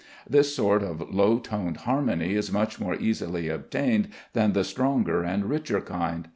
[0.27, 5.45] This sort of low toned harmony is much more easily obtained than the stronger and
[5.47, 6.27] richer kind.